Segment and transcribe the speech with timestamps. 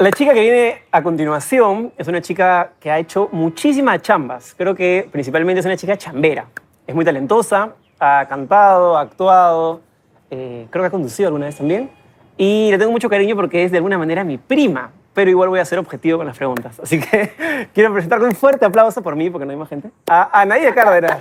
[0.00, 4.54] La chica que viene a continuación es una chica que ha hecho muchísimas chambas.
[4.56, 6.46] Creo que principalmente es una chica chambera.
[6.86, 9.82] Es muy talentosa, ha cantado, ha actuado,
[10.30, 11.90] eh, creo que ha conducido alguna vez también.
[12.38, 14.90] Y le tengo mucho cariño porque es de alguna manera mi prima.
[15.12, 16.80] Pero igual voy a ser objetivo con las preguntas.
[16.80, 19.90] Así que quiero presentar con un fuerte aplauso por mí, porque no hay más gente,
[20.08, 21.18] a Anaída Cárdenas.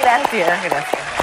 [0.00, 1.15] Gracias, gracias.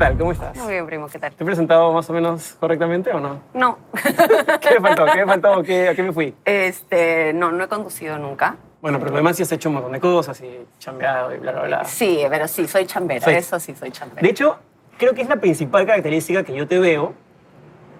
[0.00, 0.16] Tal?
[0.18, 0.56] ¿Cómo estás?
[0.56, 1.32] Muy bien, primo, ¿qué tal?
[1.32, 3.40] ¿Te he presentado más o menos correctamente o no?
[3.52, 3.78] No.
[4.60, 5.04] ¿Qué me faltó?
[5.06, 5.62] ¿Qué me faltó?
[5.62, 6.34] ¿Qué- ¿A qué me fui?
[6.44, 8.56] Este, no, no he conducido nunca.
[8.80, 11.62] Bueno, pero además sí has hecho un montón de cosas y chambeado y bla, bla,
[11.64, 11.84] bla.
[11.84, 13.26] Sí, pero sí, soy chambera.
[13.26, 13.30] Sí.
[13.32, 14.22] Eso sí, soy chambera.
[14.22, 14.56] De hecho,
[14.96, 17.12] creo que es la principal característica que yo te veo,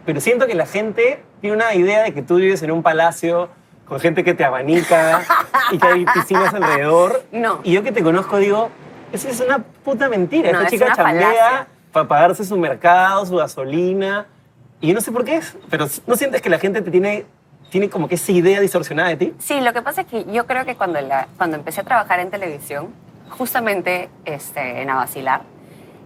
[0.06, 3.50] pero siento que la gente tiene una idea de que tú vives en un palacio
[3.86, 5.20] con gente que te abanica
[5.70, 7.22] y que hay piscinas alrededor.
[7.32, 7.60] No.
[7.62, 8.70] Y yo que te conozco digo,
[9.12, 10.50] eso es una puta mentira.
[10.50, 11.66] No, Esta es chica chambea.
[11.92, 14.26] Para pagarse su mercado, su gasolina.
[14.80, 17.26] Y yo no sé por qué es, pero ¿no sientes que la gente te tiene,
[17.70, 19.34] tiene como que esa idea distorsionada de ti?
[19.38, 22.20] Sí, lo que pasa es que yo creo que cuando, la- cuando empecé a trabajar
[22.20, 22.88] en televisión,
[23.30, 25.42] justamente este, en A Vacilar,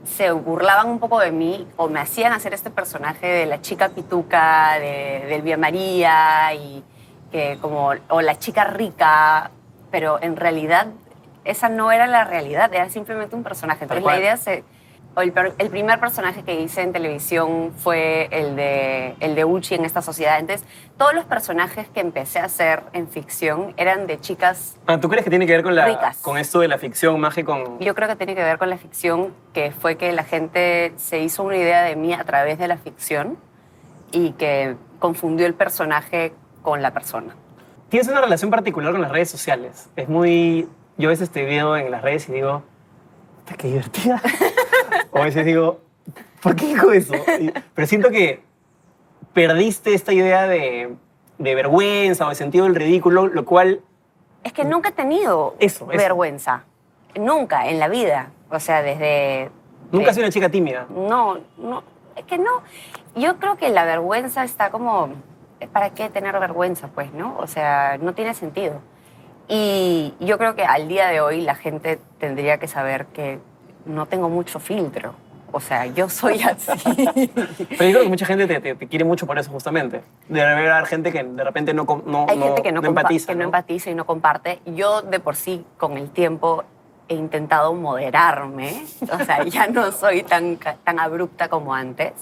[0.04, 3.88] se burlaban un poco de mí o me hacían hacer este personaje de la chica
[3.90, 6.82] pituca, de, de Elvia María, y
[7.32, 9.50] que como, o la chica rica,
[9.90, 10.88] pero en realidad
[11.44, 13.84] esa no era la realidad, era simplemente un personaje.
[13.84, 14.64] Entonces la idea se...
[15.16, 19.84] El, el primer personaje que hice en televisión fue el de, el de Uchi en
[19.84, 20.40] esta sociedad.
[20.40, 20.66] Entonces,
[20.98, 25.22] todos los personajes que empecé a hacer en ficción eran de chicas Ah, ¿Tú crees
[25.24, 26.18] que tiene que ver con, la, Ricas.
[26.18, 27.78] con esto de la ficción más que con...?
[27.78, 31.20] yo creo que tiene que ver con la ficción, que fue que la gente se
[31.20, 33.38] hizo una idea de mí a través de la ficción
[34.10, 37.36] y que confundió el personaje con la persona.
[37.88, 39.88] Tienes una relación particular con las redes sociales.
[39.94, 40.68] Es muy...
[40.98, 42.62] Yo a veces te veo en las redes y digo,
[43.44, 44.20] "Puta, qué divertida.
[45.14, 45.80] o a veces digo,
[46.42, 47.14] ¿por qué dijo eso?
[47.40, 48.42] Y- pero siento que
[49.32, 50.94] perdiste esta idea de,
[51.38, 53.80] de vergüenza o de sentido del ridículo, lo cual...
[54.42, 55.98] Es que nunca he tenido Eso, eso.
[56.02, 56.64] vergüenza.
[57.16, 58.30] Nunca en la vida.
[58.50, 59.50] O sea, desde...
[59.90, 60.86] Nunca has sido una chica tímida.
[60.90, 61.82] No, no,
[62.16, 62.50] es que no.
[63.14, 65.10] Yo creo que la vergüenza está como,
[65.72, 66.88] ¿para qué tener vergüenza?
[66.88, 67.36] Pues, ¿no?
[67.38, 68.80] O sea, no tiene sentido.
[69.48, 73.38] Y yo creo que al día de hoy la gente tendría que saber que
[73.86, 75.14] no tengo mucho filtro.
[75.52, 76.72] O sea, yo soy así.
[77.34, 80.02] Pero yo creo que mucha gente te, te- te quiere mucho por eso, justamente.
[80.28, 83.26] Debe haber gente que de repente no, no, Hay gente que no, compa- empatiza.
[83.28, 83.44] que no ¿no?
[83.46, 84.60] empatiza y no comparte.
[84.66, 86.64] Yo de por sí, con el tiempo,
[87.08, 88.84] he intentado moderarme.
[89.12, 92.12] O sea, ya no soy tan, tan abrupta como antes.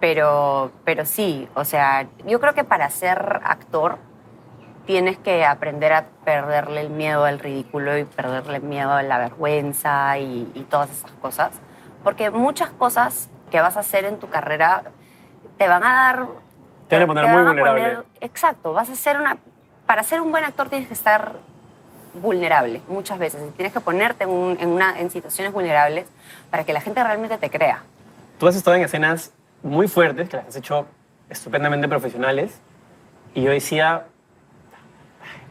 [0.00, 3.98] Pero, pero sí, o sea, yo creo que para ser actor
[4.86, 9.18] tienes que aprender a perderle el miedo al ridículo y perderle el miedo a la
[9.18, 11.52] vergüenza y, y todas esas cosas.
[12.02, 14.82] Porque muchas cosas que vas a hacer en tu carrera
[15.58, 16.26] te van a dar...
[16.88, 17.82] Te van a poner muy vulnerable.
[17.82, 19.36] poner- exacto, vas a ser una...
[19.86, 21.34] Para ser un buen actor tienes que estar
[22.14, 23.40] vulnerable muchas veces.
[23.54, 26.06] Tienes que ponerte en, un- en una, en situaciones vulnerables
[26.50, 27.82] para que la gente realmente te crea.
[28.38, 30.86] Tú has estado en escenas muy fuertes, que las has hecho
[31.28, 32.58] estupendamente profesionales,
[33.34, 34.06] y yo decía,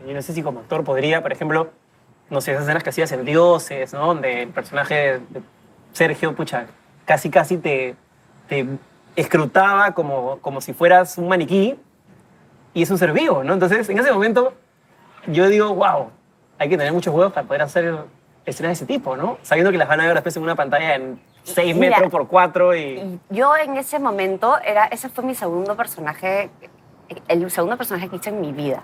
[0.06, 1.70] yo no sé si como actor podría, por ejemplo,
[2.30, 4.08] no sé, esas escenas que hacías en Dioses, ¿no?
[4.08, 5.42] Donde el personaje de
[5.94, 6.68] Sergio, pucha,
[7.06, 7.96] casi casi te,
[8.48, 8.66] te
[9.16, 11.78] escrutaba como, como si fueras un maniquí,
[12.74, 13.54] y es un ser vivo, ¿no?
[13.54, 14.54] Entonces, en ese momento,
[15.28, 16.12] yo digo, wow,
[16.58, 17.96] hay que tener muchos huevos para poder hacer
[18.46, 19.38] escenas de ese tipo, ¿no?
[19.42, 22.28] Sabiendo que las van a ver después en una pantalla en 6 Mira, metros por
[22.28, 22.80] 4 y...
[22.80, 26.50] Y yo en ese momento, era, ese fue mi segundo personaje,
[27.28, 28.84] el segundo personaje que hice en mi vida.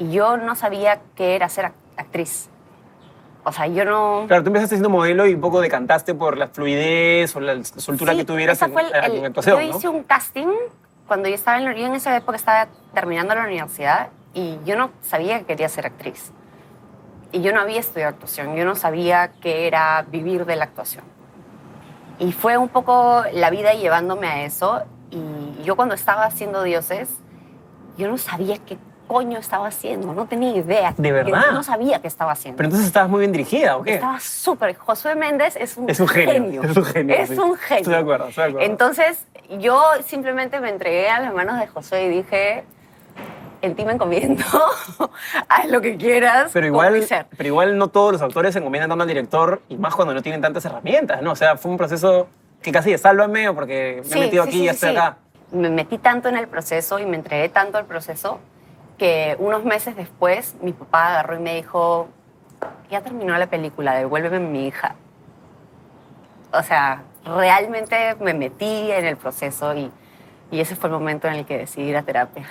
[0.00, 2.48] Y yo no sabía qué era ser ac- actriz.
[3.44, 4.24] O sea, yo no...
[4.26, 8.12] Claro, tú empezaste siendo modelo y un poco decantaste por la fluidez o la soltura
[8.12, 9.76] Sí, que tuvieras esa en, fue el- en el- actuación, Yo ¿no?
[9.78, 10.48] hice un casting
[11.06, 14.74] cuando yo estaba en, la- yo en esa época estaba terminando la universidad y yo
[14.76, 16.32] no sabía que quería ser actriz.
[17.32, 21.04] Y yo no había estudiado actuación, yo no sabía qué era vivir de la actuación.
[22.18, 24.82] Y fue un poco la vida llevándome a eso.
[25.10, 27.08] Y yo cuando estaba haciendo Dioses,
[27.96, 28.78] yo no sabía qué
[29.10, 30.94] coño estaba haciendo, no tenía idea.
[30.96, 31.50] ¿De verdad?
[31.52, 32.56] no sabía qué estaba haciendo.
[32.58, 33.94] Pero entonces estabas muy bien dirigida, ¿o qué?
[33.94, 34.76] Estaba súper.
[34.76, 37.34] Josué Méndez es un, Es un genio, es un genio, Es sí.
[37.36, 37.78] un genio.
[37.80, 38.70] Estoy de acuerdo, estoy de acuerdo.
[38.70, 39.26] Entonces,
[39.58, 42.62] yo simplemente me entregué a las manos de Josué y dije:
[43.62, 44.44] En ti me encomiendo,
[45.48, 46.52] haz lo que quieras.
[46.52, 47.26] Pero igual, mi ser".
[47.36, 50.22] pero igual no todos los actores se encomiendan tanto al director y más cuando no
[50.22, 51.32] tienen tantas herramientas, ¿no?
[51.32, 52.28] O sea, fue un proceso
[52.62, 54.90] que casi de sálvame o porque me Sí, he metido sí, aquí y sí, estoy
[54.90, 55.16] acá.
[55.50, 58.38] Me metí tanto en el proceso y me entregué tanto al proceso
[59.00, 62.08] que unos meses después mi papá agarró y me dijo:
[62.90, 64.94] ya terminó la película, devuélveme mi hija.
[66.52, 69.90] O sea, realmente me metí en el proceso y,
[70.50, 72.46] y ese fue el momento en el que decidí ir a terapia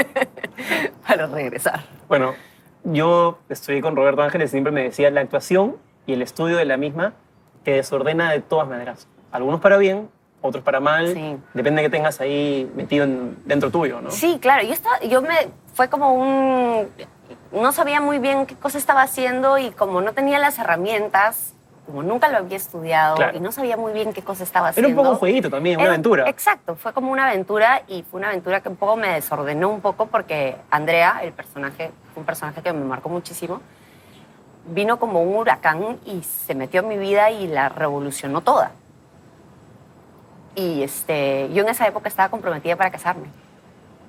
[1.06, 1.84] para regresar.
[2.08, 2.34] Bueno,
[2.82, 5.76] yo estoy con Roberto Ángeles, siempre me decía, la actuación
[6.06, 7.12] y el estudio de la misma
[7.62, 9.06] te desordena de todas maneras.
[9.30, 10.08] Algunos para bien,
[10.42, 11.08] otros para mal.
[11.14, 11.36] Sí.
[11.54, 14.10] Depende de que tengas ahí metido en- dentro tuyo, ¿no?
[14.10, 14.62] Sí, claro.
[14.64, 15.48] Yo, estaba, yo me.
[15.74, 16.88] Fue como un.
[17.52, 21.54] No sabía muy bien qué cosa estaba haciendo y como no tenía las herramientas,
[21.86, 23.36] como nunca lo había estudiado Claro.
[23.36, 24.90] y no sabía muy bien qué cosa estaba Era haciendo.
[24.90, 26.28] un poco un jueguito también, una Era- aventura.
[26.28, 29.80] Exacto, fue como una aventura y fue una aventura que un poco me desordenó un
[29.80, 33.60] poco porque Andrea, el personaje, un personaje que me marcó muchísimo,
[34.66, 38.72] vino como un huracán y se metió en mi vida y la revolucionó toda.
[40.54, 43.26] Y este, yo en esa época estaba comprometida para casarme.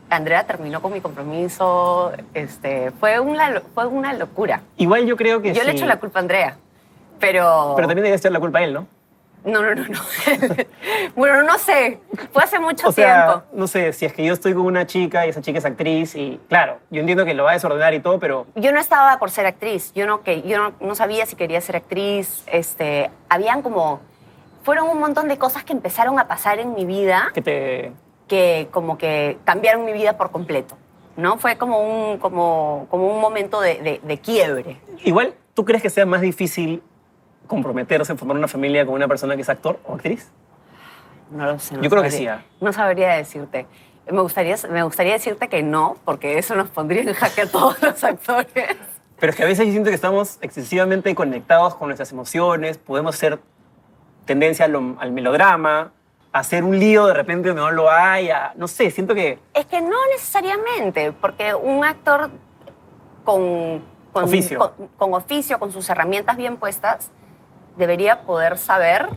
[0.10, 4.62] Andrea terminó con mi compromiso, este, fue, una, fue una locura.
[4.78, 6.58] Igual yo creo que Yo le echo la culpa a Andrea,
[7.20, 7.74] pero...
[7.76, 8.88] Pero también debe ser la culpa a él, ¿no?
[9.46, 10.00] No, no, no, no.
[11.16, 12.00] bueno, no sé.
[12.32, 13.44] Fue hace mucho O sea, tiempo.
[13.54, 16.16] no sé, si es que yo estoy con una chica y esa chica es actriz
[16.16, 19.20] y claro, yo entiendo que lo va a desordenar y todo, pero Yo no estaba
[19.20, 19.92] por ser actriz.
[19.94, 22.44] Yo no, que, yo no, no sabía si quería ser actriz.
[22.48, 24.00] Este, habían como...
[24.64, 27.92] Fueron un montón de cosas que empezaron a pasar en mi vida que te...
[28.28, 30.78] que como que cambiaron mi vida por completo.
[31.16, 31.38] ¿No?
[31.38, 34.82] Fue como un, como, como un momento de, de- de quiebre.
[35.04, 36.82] Igual, ¿tú crees que sea más difícil
[37.46, 40.32] comprometerse, formar una familia con una persona que es actor o actriz?
[41.30, 41.76] No lo sé.
[41.76, 42.44] no Yo creo que sí, ¿ah?
[42.62, 43.68] No sabría decirte.
[44.10, 47.80] Me gustaría, me gustaría decirte que no, porque eso nos pondría en jaque a todos
[47.82, 48.48] los actores.
[49.20, 53.16] Pero es que a veces yo siento que estamos excesivamente conectados con nuestras emociones, podemos
[53.16, 53.40] ser
[54.26, 55.92] tendencia al melodrama,
[56.32, 59.38] a hacer un lío de repente donde no lo hay, a- no sé, siento que
[59.54, 62.30] Es que no necesariamente, porque un actor
[63.24, 64.60] con, con Oficio.
[64.60, 67.10] Con, con oficio, con sus herramientas bien puestas,
[67.78, 69.10] debería poder saber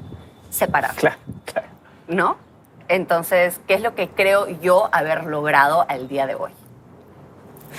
[0.51, 1.69] separar, Claro, claro.
[2.09, 2.37] ¿no?
[2.89, 6.53] Entonces, ¿qué es lo que creo yo haber logrado al día de hoy?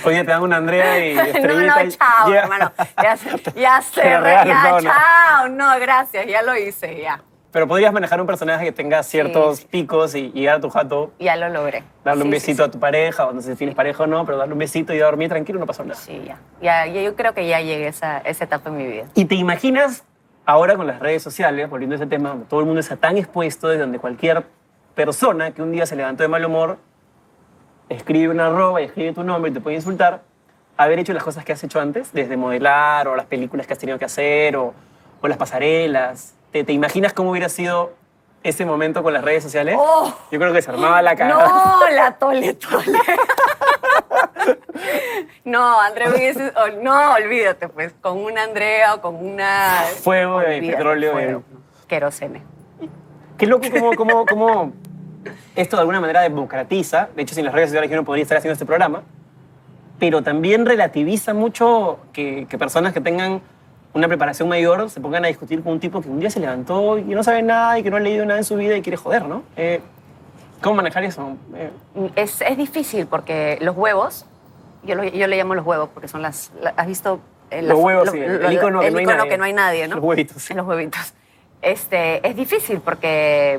[0.04, 2.72] Oye, te dan una Andrea y no, estrellita no, chao, hermano.
[3.02, 5.48] Ya, se- ya la regalo, ya, chao.
[5.48, 7.22] No, gracias, ya lo hice, ya.
[7.50, 9.66] Pero podrías manejar un personaje que tenga ciertos sí.
[9.70, 11.82] picos y llegar a tu jato, Ya lo logré.
[12.04, 12.68] darle un Sí, sí, besito sí.
[12.68, 14.92] a tu pareja, o no sé si tienes pareja o no, pero darle un besito
[14.92, 15.98] y dormir tranquilo, no pasó nada.
[15.98, 16.36] Sí, ya.
[16.60, 16.86] ya.
[16.86, 19.04] ya Yo creo que ya llegué a esa, esa etapa en mi vida.
[19.14, 20.04] ¿Y te imaginas
[20.44, 23.16] ahora con las redes sociales, volviendo a ese tema, donde todo el mundo está tan
[23.16, 24.44] expuesto, de donde cualquier
[24.94, 26.78] persona que un día se levantó de mal humor,
[27.88, 30.22] escribe una arroba y escribe tu nombre y te puede insultar,
[30.76, 33.78] haber hecho las cosas que has hecho antes, desde modelar o las películas que has
[33.78, 34.74] tenido que hacer o,
[35.20, 36.34] o las pasarelas?
[36.52, 37.92] ¿Te, te imaginas cómo hubiera sido
[38.42, 39.76] ese momento con las redes sociales?
[39.78, 40.14] Oh.
[40.30, 41.34] Yo creo que se armaba la cara.
[41.34, 42.98] No, la tole, tole.
[45.44, 49.82] No, Andrea hubiese- oh, no, olvídate, pues, con una Andrea o con una...
[50.02, 51.42] Fuego Olvídate, petróleo.
[51.86, 52.42] Querosene.
[53.36, 54.72] Qué loco cómo, cómo, cómo
[55.56, 58.38] esto de alguna manera democratiza, de hecho sin las redes sociales yo no podría estar
[58.38, 59.02] haciendo este programa,
[59.98, 63.40] pero también relativiza mucho que, que personas que tengan
[63.94, 66.98] una preparación mayor se pongan a discutir con un tipo que un día se levantó
[66.98, 68.96] y no sabe nada y que no ha leído nada en su vida y quiere
[68.96, 69.42] joder, ¿no?
[69.56, 69.80] Eh,
[70.62, 71.36] ¿Cómo manejar eso?
[71.54, 71.70] Eh,
[72.16, 74.26] Es, es difícil porque los huevos,
[74.84, 76.52] yo, lo- yo le llamo los huevos porque son las...
[76.60, 77.20] la- ¿Has visto?
[77.50, 79.30] eh, Los las- huevos, sí, el lo- icono que no hay icono nadie.
[79.30, 79.96] que no hay nadie, ¿no?
[79.96, 80.52] Los huevitos, sí.
[80.52, 81.14] En los huevitos.
[81.62, 83.58] Este, es difícil porque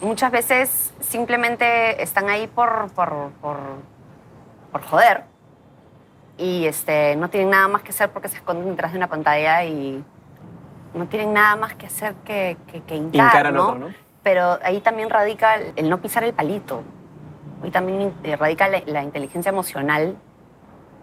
[0.00, 3.58] muchas veces simplemente están ahí por, por, por,
[4.72, 5.24] por joder
[6.38, 9.64] y este, no tienen nada más que hacer porque se esconden detrás de una pantalla
[9.64, 10.04] y
[10.94, 13.68] no tienen nada más que hacer que, que, que hincar, Hincar ¿no?
[13.68, 13.94] otro, ¿no?
[14.22, 16.82] Pero ahí también radica el, el no pisar el palito.
[17.62, 20.16] Ahí también eh, radica la, la inteligencia emocional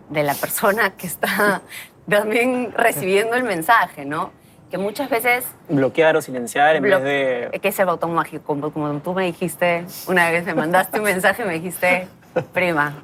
[0.10, 1.62] de la persona que está
[2.10, 4.32] también recibiendo el mensaje, ¿no?
[4.74, 7.60] Que muchas veces bloquear o silenciar en vez de...
[7.62, 11.03] que es el botón mágico, como, como tú me dijiste, una vez me mandaste un
[11.06, 12.08] mensaje y me dijiste,
[12.53, 12.96] prima,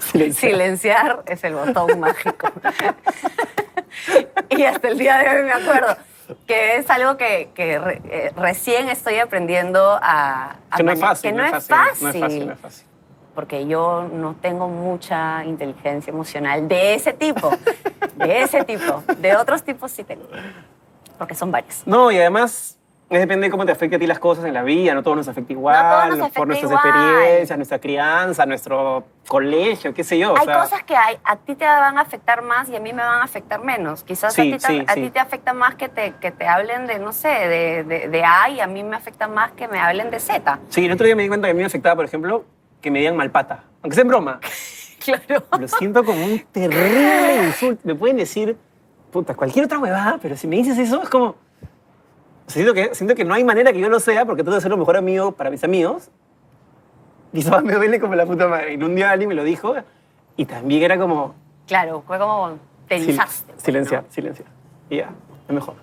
[0.00, 0.50] Silenciar.
[0.50, 2.50] silenciar es el botón mágico.
[4.48, 5.96] y hasta el día de hoy me acuerdo
[6.48, 10.56] que es algo que, que re- eh, recién estoy aprendiendo a...
[10.68, 11.30] a Que no es fácil.
[11.30, 12.86] Que no, es No es fácil, no es fácil.
[13.36, 17.52] porque yo no tengo mucha inteligencia emocional de ese tipo,
[18.16, 20.24] de ese tipo, de otros tipos sí tengo,
[21.18, 21.82] porque son varios.
[21.86, 22.76] No, y además
[23.10, 25.26] depende de cómo te afecte a ti las cosas en la vida, no todo nos
[25.28, 26.86] afecta igual, No todo nos por nuestras igual.
[26.86, 30.34] experiencias, nuestra crianza, nuestro colegio, qué sé yo.
[30.34, 32.80] o Hay sea, cosas que hay- a ti te van a afectar más y a
[32.80, 34.04] mí me van a afectar menos.
[34.04, 35.00] Quizás Sí, a, ti te, sí, a sí.
[35.02, 38.24] ti te afecta más que te, que te hablen de, no sé, de, de, de
[38.24, 40.58] A y a mí me afecta más que me hablen de Z.
[40.68, 42.44] Sí, el otro día me di cuenta que a mí me afectaba, por ejemplo,
[42.82, 43.64] que me digan malpata.
[43.82, 44.38] Aunque sea en broma.
[44.98, 45.42] Claro.
[45.58, 47.80] Lo siento como un terrible insulto.
[47.84, 48.58] Me pueden decir
[49.10, 51.34] puta, cualquier otra huevada, pero si me dices eso, es como...
[52.46, 54.70] Siento que, siento que no hay manera que yo lo sea porque tengo que ser
[54.70, 56.10] lo mejor amigo para mis amigos.
[57.32, 58.74] Y eso me duele como la puta madre.
[58.74, 59.74] Y un día alguien me lo dijo
[60.36, 61.34] y también era como...
[61.66, 62.56] Claro, fue como
[62.88, 64.10] te sil- pues, silenciar, ¿no?
[64.10, 64.48] silenciar.
[64.88, 65.10] Y ya,
[65.46, 65.74] es mejor.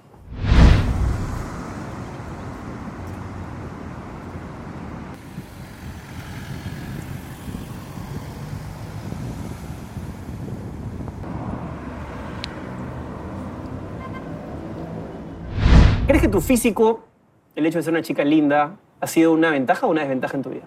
[16.36, 17.06] Tu físico,
[17.56, 20.44] el hecho de ser una chica linda, ha sido una ventaja o una desventaja en
[20.44, 20.66] tu vida?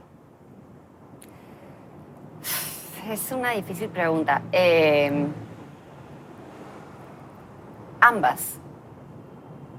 [3.11, 4.41] Es una difícil pregunta.
[4.51, 5.27] Eh,
[8.01, 8.59] ambas.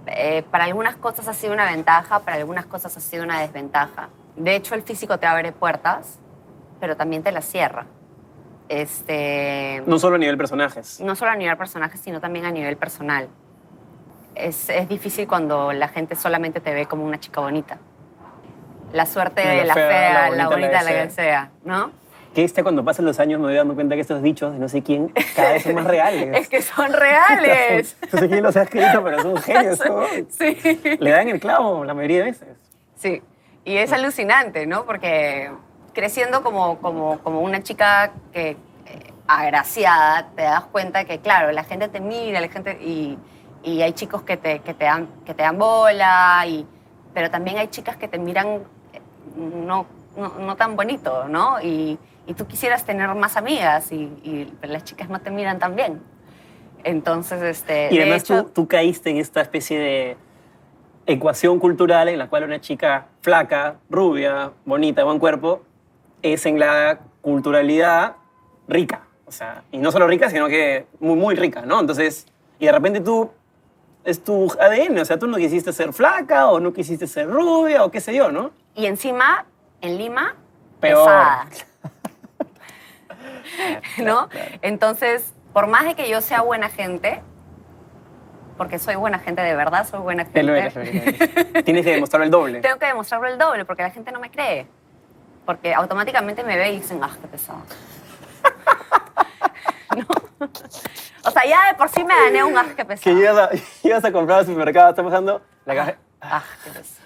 [0.05, 4.09] Eh, para algunas cosas ha sido una ventaja, para algunas cosas ha sido una desventaja.
[4.35, 6.19] De hecho, el físico te abre puertas,
[6.79, 7.87] pero también te las cierra.
[8.67, 10.99] Este, No solo a nivel personajes.
[11.01, 13.27] no solo a nivel personaje, sino también a nivel personal.
[14.39, 17.77] Es, es difícil cuando la gente solamente te ve como una chica bonita.
[18.93, 21.91] La suerte La fea, fea, la la bonita, la que sea, ¿no?
[22.33, 24.69] Que este, cuando pasan los años, me voy dando cuenta que estos dichos de no
[24.69, 26.29] sé quién cada vez son más reales.
[26.37, 27.97] Es que son reales.
[28.13, 29.79] no sé quién los ha escrito, pero son genios.
[29.85, 30.05] ¿no?
[30.29, 30.97] Sí.
[30.99, 32.49] Le dan el clavo la mayoría de veces.
[32.95, 33.21] Sí.
[33.65, 34.85] Y es alucinante, ¿no?
[34.85, 35.51] Porque
[35.93, 38.57] creciendo como, como, como una chica que, eh,
[39.27, 43.17] agraciada, te das cuenta que, claro, la gente te mira, la gente, y,
[43.63, 46.65] y hay chicos que te, que, te dan, que te dan bola, y,
[47.13, 48.47] pero también hay chicas que te miran
[48.93, 49.01] eh,
[49.35, 49.85] no,
[50.17, 51.61] no, no tan bonito, ¿no?
[51.61, 51.97] Y,
[52.27, 55.75] y tú quisieras tener más amigas, y, y- pero las chicas no te miran tan
[55.75, 56.01] bien.
[56.83, 57.89] Entonces, este...
[57.91, 60.17] Y de además hecho- tú, tú caíste en esta especie de
[61.05, 65.61] ecuación cultural en la cual una chica flaca, rubia, bonita, buen cuerpo,
[66.21, 68.15] es en la culturalidad
[68.67, 69.01] rica.
[69.25, 71.79] O sea, y no solo rica, sino que muy, muy rica, ¿no?
[71.79, 72.27] Entonces,
[72.59, 73.31] y de repente tú,
[74.03, 77.83] es tu ADN, o sea, tú no quisiste ser flaca o no quisiste ser rubia
[77.83, 78.51] o qué sé yo, ¿no?
[78.75, 79.45] Y encima,
[79.81, 80.35] en Lima,
[80.79, 81.05] Peor.
[81.05, 81.47] pesada.
[83.97, 84.29] ¿No?
[84.61, 87.21] Entonces, por más de que yo sea buena gente,
[88.57, 90.39] porque soy buena gente de verdad, soy buena gente.
[90.39, 90.73] Te lo eres.
[91.63, 92.59] Tienes que demostrar el doble.
[92.61, 94.67] Tengo que demostrarlo el doble porque la gente no me cree.
[95.45, 97.61] Porque automáticamente me ve y dicen, ah, qué pesado.
[99.95, 100.05] ¿No?
[101.25, 103.15] O sea, ya de por sí me gané un ah, qué Que pesado.
[103.15, 103.49] llegas a,
[103.83, 105.95] llegas a comprar al supermercado, está pasando la caja.
[106.21, 106.99] Ah, qué pesado.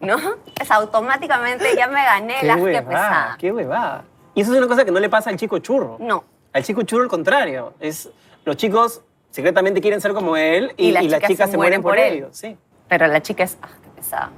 [0.00, 0.16] ¿No?
[0.60, 3.36] Es automáticamente ya me gané el ah, qué huevada, pesada.
[3.38, 4.04] qué huevada.
[4.34, 5.96] Y eso es una cosa que no le pasa al chico churro.
[6.00, 6.24] No.
[6.52, 7.74] Al chico churro, al contrario.
[7.78, 8.08] Es,
[8.44, 11.52] los chicos secretamente quieren ser como él y, Y las y las chicas chicas se
[11.52, 12.14] se mueren por, por él.
[12.14, 12.36] ellos.
[12.36, 12.56] Sí.
[12.88, 14.30] Pero la chica es, ah, qué pesada.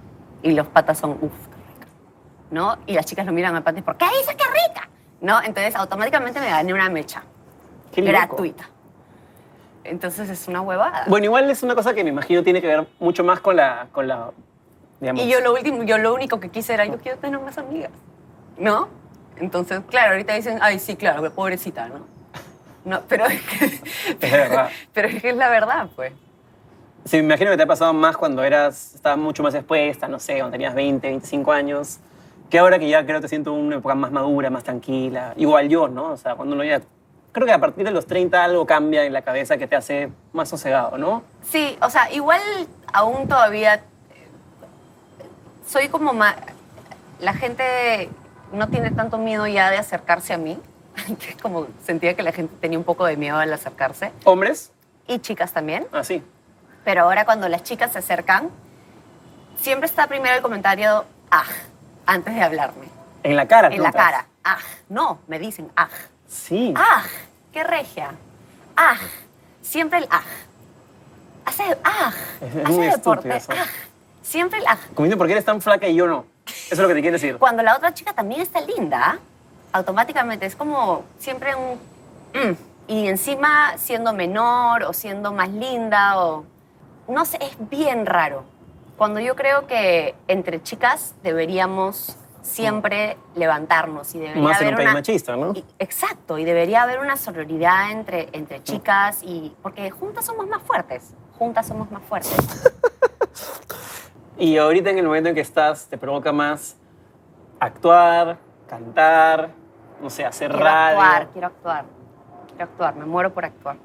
[0.42, 1.88] Y los patas son, uff, qué rica.
[2.50, 2.76] ¿No?
[2.86, 4.88] Y las chicas lo miran al pata y ¿por qué dices que rica?
[5.20, 5.40] ¿No?
[5.42, 7.22] Entonces automáticamente me gané una mecha
[7.94, 8.68] Qué gratuita.
[9.84, 11.04] Entonces es una huevada.
[11.08, 13.88] Bueno, igual es una cosa que me imagino tiene que ver mucho más con la,
[13.92, 14.30] con la
[15.00, 17.58] digamos, y yo lo último, yo lo único que quise era, yo quiero tener más
[17.58, 17.90] amigas.
[18.56, 18.88] ¿No?
[19.36, 22.06] Entonces, claro, ahorita dicen, ay, sí, claro, pobrecita, ¿no?
[22.84, 23.64] No, pero es que,
[24.20, 24.70] Es verdad.
[24.92, 26.12] pero es que es la verdad, pues.
[27.04, 30.18] Sí, me imagino que te ha pasado más cuando eras, estabas mucho más expuesta, no
[30.18, 31.98] sé, cuando tenías 20, 25 años,
[32.48, 35.34] que ahora que ya creo te siento en una época más madura, más tranquila.
[35.36, 36.12] Igual yo, ¿no?
[36.12, 36.80] O sea, cuando uno ya...
[37.34, 40.08] Creo que a partir de los 30 algo cambia en la cabeza que te hace
[40.32, 41.24] más sosegado, ¿no?
[41.42, 42.40] Sí, o sea, igual
[42.92, 43.80] aún todavía eh,
[45.66, 46.36] soy como más...
[47.18, 48.08] La gente
[48.52, 50.60] no tiene tanto miedo ya de acercarse a mí.
[51.08, 54.12] Antes como sentía que la gente tenía un poco de miedo al acercarse.
[54.22, 54.70] ¿Hombres?
[55.08, 55.88] Y chicas también.
[55.90, 56.22] Así.
[56.84, 58.48] Pero ahora cuando las chicas se acercan,
[59.58, 61.42] siempre está primero el comentario, ah,
[62.06, 62.86] antes de hablarme.
[63.24, 63.74] En la cara.
[63.74, 64.28] En la cara.
[64.44, 65.88] Ah, no, me dicen, ah.
[66.34, 66.74] Sí.
[66.76, 67.04] Ah,
[67.52, 68.10] qué regia.
[68.76, 68.96] Ah,
[69.62, 70.22] siempre el ah.
[71.44, 73.36] Hace ah, Es- es hace muy deporte.
[73.36, 73.62] estúpido.
[73.62, 73.68] Ah,
[74.22, 74.78] siempre el ah.
[74.94, 76.26] Como dicen, ¿por qué eres tan flaca y yo no?
[76.46, 77.38] Eso es lo que te quieren decir.
[77.38, 79.18] Cuando la otra chica también está linda,
[79.72, 81.78] automáticamente es como siempre un
[82.34, 82.56] mm.
[82.88, 86.44] y encima siendo menor o siendo más linda o
[87.08, 88.44] no sé, es bien raro.
[88.96, 94.76] Cuando yo creo que entre chicas deberíamos siempre levantarnos y debería Más en haber un
[94.76, 95.52] país una machista, ¿no?
[95.54, 100.62] y- exacto, y debería haber una sororidad entre, entre chicas y porque juntas somos más
[100.62, 102.36] fuertes, juntas somos más fuertes.
[104.36, 106.76] Y ahorita en el momento en que estás, te provoca más
[107.60, 108.36] actuar,
[108.68, 109.50] cantar,
[110.02, 111.00] no sé, hacer Quiero radio.
[111.00, 111.84] actuar, quiero actuar,
[112.48, 113.76] quiero actuar, me muero por actuar.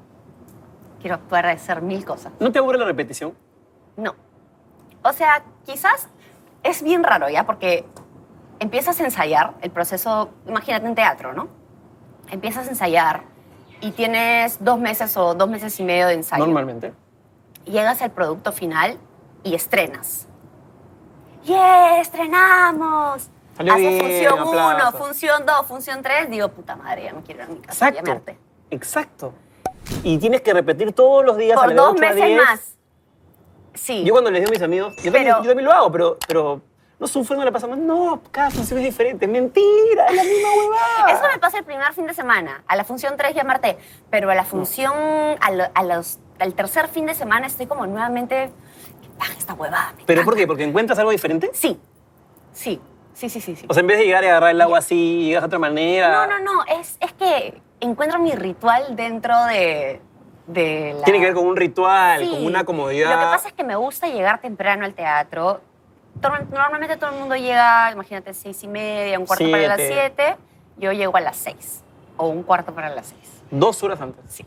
[1.00, 2.32] Quiero actuar de hacer mil cosas.
[2.40, 3.32] ¿No te aburre la repetición?
[3.96, 4.16] No.
[5.04, 6.08] O sea, quizás
[6.64, 7.84] es bien raro ya, porque
[8.60, 11.48] empiezas a ensayar el proceso, imagínate en teatro, ¿no?
[12.30, 13.22] Empiezas a ensayar
[13.80, 16.44] y tienes dos meses o dos meses y medio de ensayo.
[16.44, 16.92] Normalmente.
[17.64, 18.98] Llegas al producto final
[19.42, 20.26] y estrenas.
[21.44, 22.00] ¡Yeah!
[22.00, 23.28] ¡Estrenamos!
[23.56, 24.00] Salió Haces bien,
[24.30, 25.00] función 1, aplausos.
[25.00, 26.30] función 2, función 3.
[26.30, 27.88] Digo, puta madre, ya me quiero ir a mi casa.
[27.88, 28.12] Exacto.
[28.12, 28.38] harté.
[28.70, 29.32] Exacto.
[30.02, 31.58] Y tienes que repetir todos los días.
[31.58, 32.36] Por dos 8 a meses 10.
[32.44, 32.74] más.
[33.74, 34.04] Sí.
[34.04, 36.18] Yo cuando les digo a mis amigos, yo también, Pero- yo también lo hago, pero,
[36.28, 36.60] pero
[37.00, 37.78] no sufro, no la pasamos.
[37.78, 39.26] No, cada función es diferente.
[39.26, 41.12] Mentira, es la misma huevada.
[41.12, 42.62] Eso me pasa el primer fin de semana.
[42.68, 43.78] A la función 3 ya me harté.
[44.10, 44.92] Pero a la función,
[45.40, 48.50] a lo- a los- al tercer fin de semana estoy como nuevamente.
[49.02, 49.94] ¿Qué paja esta huevada?
[49.96, 50.42] me ¿Pero por caga".
[50.42, 50.46] qué?
[50.46, 51.50] ¿Porque encuentras algo diferente?
[51.54, 51.80] Sí.
[52.52, 52.80] Sí.
[53.14, 53.56] Sí, sí, sí.
[53.56, 53.66] sí.
[53.68, 56.26] O sea, en vez de llegar y agarrar el agua así, llegas de otra manera.
[56.26, 56.64] No, no, no.
[56.66, 60.00] Es, es que encuentro mi ritual dentro de,
[60.46, 61.04] de la...
[61.04, 62.30] Tiene que ver con un ritual, Sí.
[62.30, 63.10] con una comodidad.
[63.14, 65.60] Lo que pasa es que me gusta llegar temprano al teatro.
[66.22, 70.36] Normalmente todo el mundo llega, imagínate, seis y media, un cuarto para las siete.
[70.76, 71.82] Yo llego a las seis.
[72.16, 73.42] O un cuarto para las seis.
[73.50, 74.22] Dos horas antes.
[74.28, 74.46] Sí.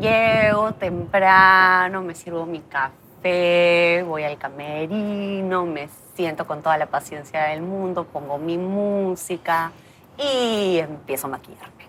[0.00, 7.44] Llego temprano, me sirvo mi café, voy al camerino, me siento con toda la paciencia
[7.44, 9.72] del mundo, pongo mi música
[10.18, 11.83] y empiezo a maquillarme.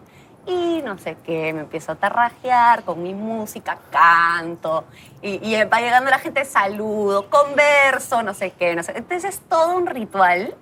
[0.47, 4.83] Y no sé qué, me empiezo a tarrajear con mi música, canto,
[5.21, 8.93] y, y va llegando la gente, saludo, converso, no sé qué, no sé.
[8.95, 10.55] Entonces es todo un ritual.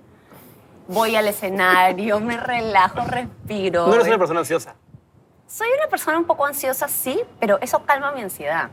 [0.88, 3.88] Voy al escenario, me relajo, respiro.
[3.88, 4.76] No eres una persona ansiosa.
[5.48, 8.70] Soy una persona un poco ansiosa, sí, pero eso calma mi ansiedad.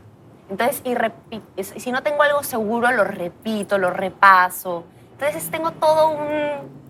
[0.49, 1.41] Entonces, y repi-
[1.77, 4.85] si no tengo algo seguro, lo repito, lo repaso.
[5.13, 6.81] Entonces, tengo todo un...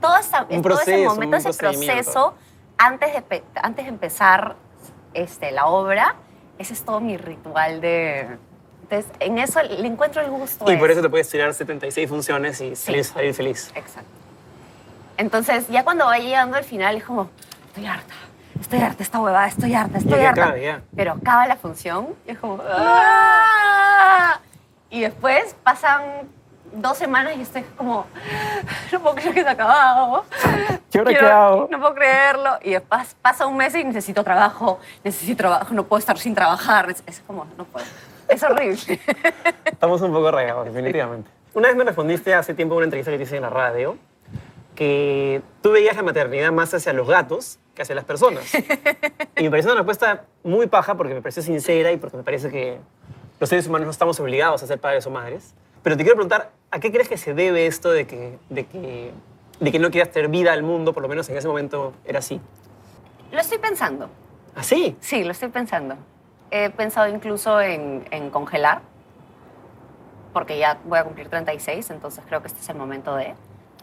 [0.00, 2.34] Todo, esa- todo proceso, ese momento, un ese proceso,
[2.82, 4.56] antes de, antes de empezar
[5.14, 6.14] este, la obra,
[6.58, 8.38] ese es todo mi ritual de...
[8.82, 10.66] Entonces, en eso le encuentro el gusto.
[10.68, 12.76] a Y por eso te puedes tirar 76 funciones y Sí.
[12.76, 13.70] salir, salir feliz.
[13.74, 14.08] Exacto.
[15.16, 17.30] Entonces, ya cuando va llegando al final, es como,
[17.68, 18.14] estoy harta,
[18.58, 20.56] estoy harta, esta huevada, estoy harta, estoy harta.
[20.58, 20.82] ya.
[20.96, 24.40] Pero acaba la función y es como, "Ah".
[24.88, 26.02] Y después pasan
[26.72, 28.06] dos semanas y estoy como,
[28.92, 30.24] no puedo creer que se ha acabado.
[30.92, 31.68] ¿Y ahora Quiero- qué hago?
[31.70, 32.50] No puedo creerlo.
[32.62, 36.90] Y después pasa un mes y necesito trabajo, necesito trabajo, no puedo estar sin trabajar.
[36.90, 37.86] Es, es como, no puedo.
[38.28, 39.00] Es horrible.
[39.64, 41.30] Estamos un poco regados, definitivamente.
[41.54, 43.96] Una vez me respondiste hace tiempo en una entrevista que te hice en la radio
[44.74, 48.44] que tú veías la maternidad más hacia los gatos que hacia las personas.
[49.36, 52.50] Y me pareció una respuesta muy paja porque me pareció sincera y porque me parece
[52.50, 52.78] que
[53.38, 55.54] los seres humanos no estamos obligados a ser padres o madres.
[55.82, 59.12] Pero te quiero preguntar, ¿a qué crees que se debe esto de que, de que,
[59.58, 60.92] de que no quieras tener vida al mundo?
[60.92, 62.40] Por lo menos en ese momento era así.
[63.32, 64.08] Lo estoy pensando.
[64.54, 64.96] ¿Así?
[65.00, 65.96] Sí, lo estoy pensando.
[66.50, 68.82] He pensado incluso en, en congelar,
[70.32, 73.34] porque ya voy a cumplir 36, entonces creo que este es el momento de,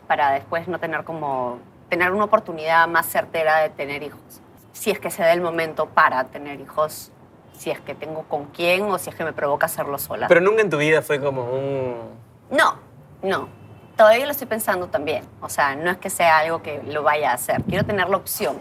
[0.07, 4.41] para después no tener como, tener una oportunidad más certera de tener hijos.
[4.73, 7.11] Si es que se da el momento para tener hijos,
[7.53, 10.27] si es que tengo con quién o si es que me provoca hacerlo sola.
[10.27, 12.26] Pero nunca en tu vida fue como un...
[12.49, 12.75] No,
[13.21, 13.49] no.
[13.95, 15.23] Todavía lo estoy pensando también.
[15.41, 17.63] O sea, no es que sea algo que lo vaya a hacer.
[17.63, 18.57] Quiero tener la opción.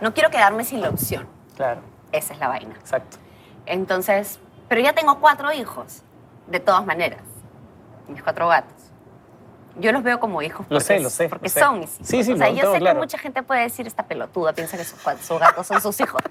[0.00, 1.26] No quiero quedarme sin la opción.
[1.56, 1.80] Claro,
[2.12, 2.74] Esa es la vaina.
[2.78, 3.16] exacto.
[3.66, 4.38] Entonces,
[4.68, 6.02] pero ya tengo cuatro hijos,
[6.46, 7.20] de todas maneras.
[8.06, 8.74] Mis cuatro gatos.
[9.80, 10.66] Yo los veo como hijos.
[10.70, 11.60] Lo sé, lo sé, Porque lo sé.
[11.60, 12.06] son mis hijos.
[12.08, 12.96] Sí, sí, o sea, yo sé claro.
[12.96, 16.22] que mucha gente puede decir esta pelotuda, piensa que sus gatos son sus hijos.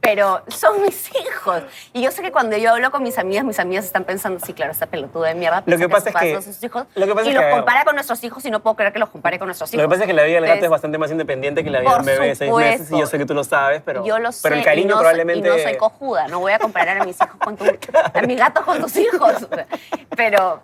[0.00, 1.62] Pero son mis hijos.
[1.92, 4.52] Y yo sé que cuando yo hablo con mis amigas, mis amigas están pensando, sí,
[4.54, 5.62] claro, esta pelotuda de mierda.
[5.64, 6.86] piensa que pasa es que- sus hijos.
[6.94, 8.92] lo que pasa y es los que- compara con nuestros hijos y no puedo creer
[8.92, 9.82] que los compare con nuestros hijos.
[9.82, 11.80] Lo que pasa es que la vida del gato es bastante más independiente que la
[11.80, 14.04] vida Por del bebé de seis meses y yo sé que tú lo sabes, pero,
[14.04, 14.40] yo lo sé.
[14.44, 15.48] pero el cariño y no, soy- probablemente...
[15.48, 18.38] Y no soy cojuda, no voy a comparar a mis hijos con tu, a mis
[18.38, 19.48] gatos con tus hijos.
[20.16, 20.62] Pero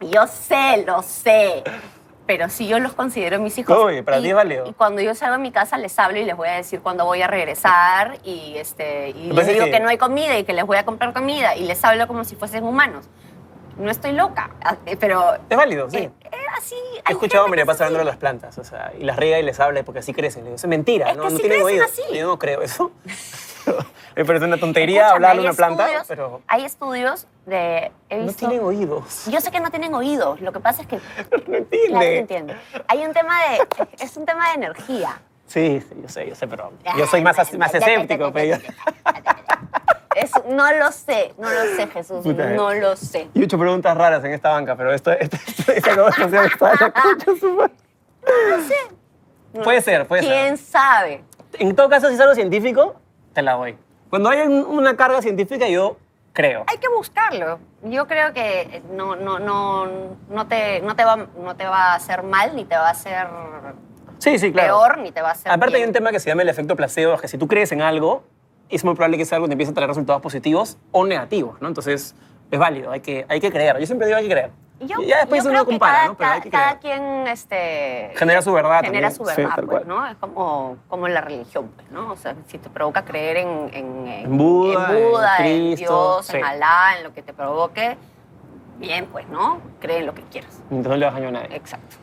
[0.00, 1.62] yo sé, lo sé.
[2.30, 3.76] Pero sí yo los considero mis hijos.
[3.76, 4.64] Oye, para y, ti es válido.
[4.68, 7.04] Y cuando yo salgo a mi casa les hablo y les voy a decir cuándo
[7.04, 9.80] voy a regresar y, este, y les digo que- que...
[9.80, 12.36] no hay comida y que les voy a comprar comida y les hablo como si
[12.36, 13.06] fuesen humanos.
[13.76, 15.96] No estoy loca, ah, eh, pero Es válido, sí.
[15.96, 16.76] eh, eh, así...
[17.08, 19.42] He escuchado a María Paz hablando de las plantas, o sea, y las riega y
[19.42, 20.44] les habla porque así crecen.
[20.44, 22.02] Le digo, eso es mentira, Es no, que no sí tienen así.
[22.14, 22.92] Yo no creo eso.
[24.16, 27.90] Me parece una tontería Escúchame, a hay una planta, pero Hay estudios de...
[28.08, 29.26] He no tienen oídos.
[29.26, 30.96] Yo sé que no tienen oídos, lo que pasa es que...
[31.48, 31.88] No entiende.
[31.88, 32.54] Claro que entiendo.
[32.88, 33.84] Hay un tema de...
[34.04, 35.20] Es un tema de energía.
[35.46, 38.32] Sí, sí, yo sé, yo sé, pero yo soy más, más escéptico.
[38.32, 38.56] Pero.
[40.14, 42.50] Es- no lo sé, no lo sé, Jesús, Puta.
[42.50, 43.28] no lo sé.
[43.34, 46.72] Yo he hecho preguntas raras en esta banca, pero esto, esto, esto- esta conversación está
[46.80, 47.72] la concha su madre.
[49.64, 50.30] Puede ser, puede ser.
[50.32, 51.24] ¿Quién sabe?
[51.54, 52.94] En todo caso, si es algo científico,
[53.32, 53.76] te la doy.
[54.10, 55.96] Cuando hay un- una carga científica, yo
[56.32, 56.64] creo.
[56.66, 57.58] Hay que buscarlo.
[57.84, 59.86] Yo creo que no, no, no,
[60.28, 62.90] no, te, no, te va, no te va a hacer mal ni te va a
[62.90, 63.26] hacer
[64.18, 64.68] Sí, sí, claro.
[64.80, 65.88] peor ni te va a hacer Aparte hay bien.
[65.90, 68.22] un tema que se llama el efecto placebo, que si tú crees en algo,
[68.68, 71.68] es muy probable que ese algo te empiece a traer resultados positivos o negativos, ¿no?
[71.68, 72.14] Entonces,
[72.50, 73.78] es válido, hay que, hay que creer.
[73.78, 74.50] Yo siempre digo hay que creer.
[74.80, 76.14] Y yo, Y ya después yo uno creo que compara, cada, ¿no?
[76.16, 79.12] Pero hay cada- que cada quien este, Genera su verdad genera también.
[79.12, 79.86] su Sí, verdad, pues.
[79.86, 80.06] ¿no?
[80.06, 82.10] Es como, como la religión, pues, ¿no?
[82.12, 86.14] O sea, si te provoca creer en, en, En Buda, en, Buda, en en Cristo,
[86.14, 86.36] Dios, sí.
[86.38, 87.98] en Alá, en lo que te provoque,
[88.78, 89.60] bien, pues, ¿no?
[89.80, 90.58] Cree en lo que quieras.
[90.70, 91.56] Entonces no le das daño a nadie.
[91.56, 91.96] Exacto.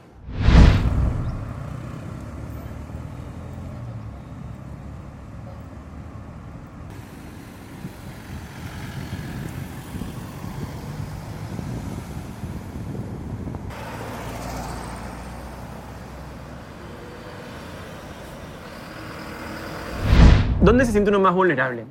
[20.68, 21.86] ¿Dónde se siente uno más vulnerable?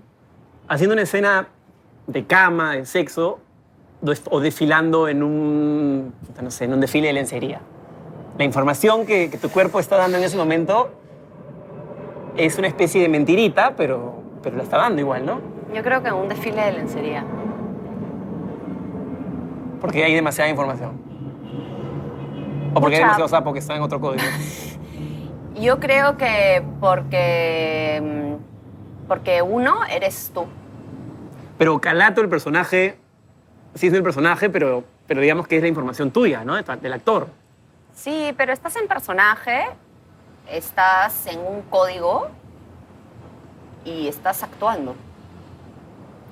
[0.68, 1.48] ¿Haciendo una escena
[2.06, 3.38] de cama, de sexo,
[4.28, 6.12] o desfilando en un,
[6.42, 7.62] no sé, en un desfile de lencería?
[8.36, 10.90] La información que, que tu cuerpo está dando en ese momento
[12.36, 15.40] es una especie de mentirita, pero, pero la está dando igual, ¿no?
[15.74, 17.24] Yo creo que en un desfile de lencería.
[19.80, 21.00] Porque hay demasiada información.
[22.74, 23.14] O porque hay Mucha.
[23.14, 24.22] demasiado sapo que está en otro código.
[25.58, 28.25] Yo creo que porque, mm,
[29.08, 30.46] porque uno eres tú.
[31.58, 32.98] Pero Calato, el personaje,
[33.74, 36.54] sí es el personaje, pero, pero digamos que es la información tuya, ¿no?
[36.60, 37.28] Del actor.
[37.94, 39.64] Sí, pero estás en personaje,
[40.50, 42.28] estás en un código
[43.84, 44.94] y estás actuando.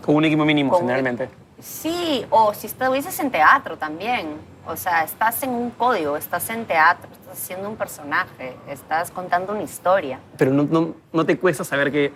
[0.04, 1.30] Con un equipo mínimo, Con un- generalmente.
[1.60, 4.52] Sí, o si estuvieses en teatro también.
[4.66, 9.52] O sea, estás en un código, estás en teatro, estás haciendo un personaje, estás contando
[9.52, 10.18] una historia.
[10.38, 12.12] Pero no, no, no te cuesta saber que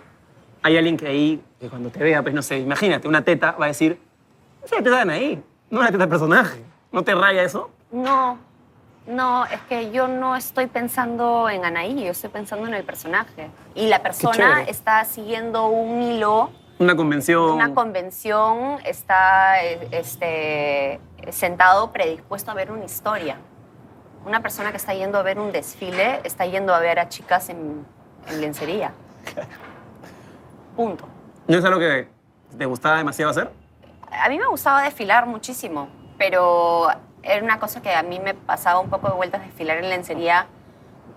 [0.61, 3.65] hay alguien que ahí, que cuando te vea, pues no sé, imagínate, una teta va
[3.65, 3.99] a decir,
[4.63, 6.63] es una teta de Anaí, no una teta de personaje.
[6.91, 7.69] ¿No te raya eso?
[7.91, 8.39] No,
[9.05, 13.49] no, es que yo no estoy pensando en Anaí, yo estoy pensando en el personaje.
[13.75, 17.51] Y la persona está siguiendo un hilo Una convención.
[17.51, 20.99] una convención está eh, este,
[21.31, 23.37] sentado predispuesto a ver una historia.
[24.25, 27.49] Una persona que está yendo a ver un desfile está yendo a ver a chicas
[27.49, 27.85] en,
[28.27, 28.91] en lencería.
[30.79, 31.03] Punto.
[31.45, 32.07] ¿No es algo que
[32.57, 33.51] te gustaba demasiado hacer?
[34.13, 36.87] A mí me gustaba desfilar muchísimo, pero
[37.21, 40.45] era una cosa que a mí me pasaba un poco de vueltas desfilar en lencería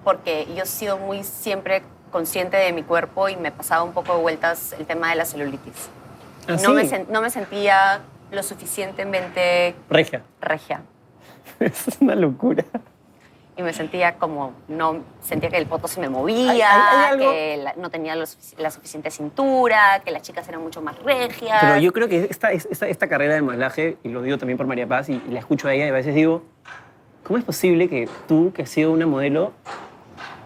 [0.02, 4.16] porque yo he sido muy siempre consciente de mi cuerpo y me pasaba un poco
[4.16, 5.90] de vueltas el tema de la celulitis.
[6.48, 8.00] ¿Ah, no, me sen- no me sentía
[8.32, 10.22] lo suficientemente Regia.
[10.40, 10.80] regia.
[11.60, 12.64] Es una locura.
[13.62, 17.56] Y me sentía como, no, sentía que el poto se me movía, Hay- hay- que
[17.62, 21.58] la- no tenía la suficiente cintura, que las chicas eran mucho más regias.
[21.60, 24.66] Pero yo creo que esta, esta, esta carrera de modelaje, y lo digo también por
[24.66, 26.42] María Paz, y, y la escucho a ella, y a veces digo,
[27.22, 29.52] ¿cómo es posible que tú, que has sido una modelo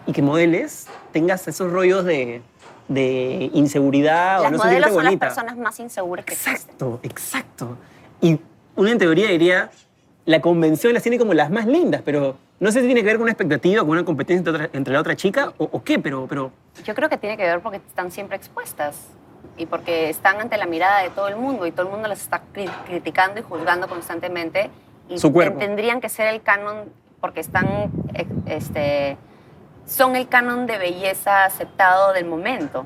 [0.05, 2.43] y que modeles, tengas esos rollos de,
[2.87, 5.25] de inseguridad o no modelos son bonita?
[5.25, 6.53] las personas más inseguras que existen.
[6.55, 7.77] Exacto, exacto.
[8.21, 8.39] Y
[8.75, 9.71] uno en teoría diría,
[10.27, 13.15] la convención las tiene como las más lindas, pero no sé si tiene que ver
[13.15, 15.97] con una expectativa, con una competencia entre, otra- entre la otra chica o, o qué,
[15.99, 16.51] pero, pero
[16.83, 19.07] Yo creo que tiene que ver porque están siempre expuestas
[19.57, 22.21] y porque están ante la mirada de todo el mundo y todo el mundo las
[22.21, 24.69] está cri- criticando y juzgando constantemente.
[25.09, 25.57] Y Su cuerpo.
[25.59, 27.65] ten- tendrían que ser el canon porque están,
[28.13, 29.17] eh, este,
[29.85, 32.85] son el canon de belleza aceptado del momento.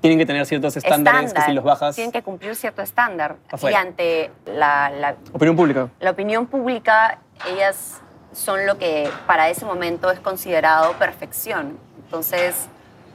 [0.00, 1.94] Tienen que tener ciertos estándares que si los bajas...
[1.94, 3.36] Tienen que cumplir cierto estándar.
[3.50, 3.76] Afuera.
[3.78, 5.88] Y ante la, la- Opinión pública.
[6.00, 8.00] la opinión pública, ellas
[8.32, 11.78] son lo que para ese momento es considerado perfección.
[12.04, 12.66] Entonces,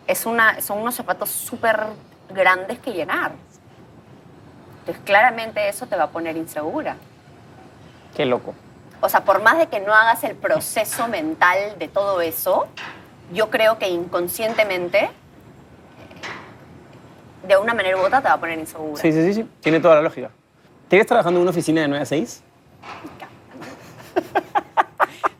[0.08, 1.80] es una, son unos zapatos súper
[2.30, 3.32] grandes que llenar.
[4.82, 6.98] Entonces, claramente eso te va a poner insegura.
[8.16, 8.54] Qué loco.
[9.02, 12.68] O sea, por más de que no hagas el proceso mental de todo eso,
[13.34, 15.10] yo creo que inconscientemente,
[17.48, 19.02] de una manera u otra, te va a poner insegura.
[19.02, 19.50] Sí, sí, sí, sí.
[19.62, 20.30] Tiene toda la lógica.
[20.88, 22.44] ¿Te ves trabajando en una oficina de 9 a 6?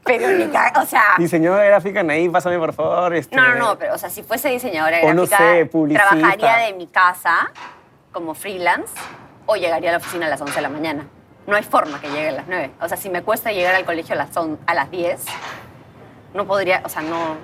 [0.04, 1.16] Pero ni o sea...
[1.18, 3.14] Diseñadora gráfica, ahí, pásame por favor.
[3.16, 3.36] Este...
[3.36, 6.10] No, no, no, pero o sea, si fuese diseñadora O no gráfica, sé, publicista.
[6.10, 7.52] trabajaría de mi casa
[8.12, 8.94] como freelance
[9.48, 11.08] o llegaría a la oficina a las 11 de la mañana.
[11.48, 12.72] No hay forma que llegue a las 9.
[12.82, 15.26] O sea, si me cuesta llegar al colegio a las, on- a las 10,
[16.36, 17.38] no podría, o sea, no...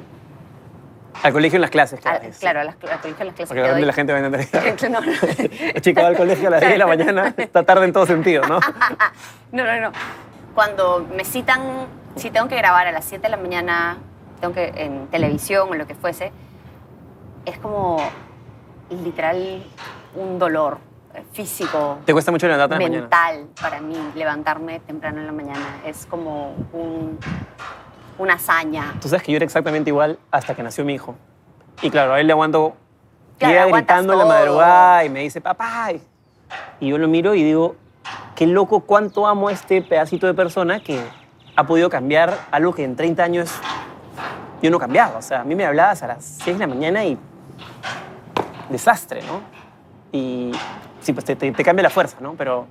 [1.23, 2.25] Al colegio en las clases, a- claro.
[2.39, 4.47] claro, a las, al colegio a las clases Porque de la gente va a entender.
[4.89, 5.11] No, no.
[5.73, 8.05] La chica va al colegio a las 10 de la mañana, está tarde en todo
[8.05, 8.59] sentido, ¿no?
[9.51, 9.91] No, no, no.
[10.55, 11.61] Cuando me citan,
[12.15, 13.97] si tengo que grabar a las 7 de la mañana,
[14.39, 16.31] tengo que en televisión o lo que fuese,
[17.45, 17.97] es como
[18.89, 19.63] literal
[20.15, 20.77] un dolor
[21.33, 23.01] físico, ¿Te cuesta mucho levantarte en la mañana?
[23.01, 25.79] mental para mí levantarme temprano en la mañana.
[25.85, 27.19] Es como un,
[28.21, 28.95] una hazaña.
[29.01, 31.15] Tú sabes que yo era exactamente igual hasta que nació mi hijo.
[31.81, 32.73] Y claro, a él le aguanto.
[33.39, 35.89] Claro, llega gritando en la madrugada y me dice, papá.
[36.79, 37.75] Y yo lo miro y digo,
[38.35, 41.01] qué loco cuánto amo a este pedacito de persona que
[41.55, 43.51] ha podido cambiar algo que en 30 años
[44.61, 45.17] yo no cambiaba.
[45.17, 47.17] O sea, a mí me hablabas a las 6 de la mañana y.
[48.69, 49.41] desastre, ¿no?
[50.11, 50.51] Y
[51.01, 52.33] sí, pues te, te- te cambia la fuerza, ¿no?
[52.37, 52.67] Pero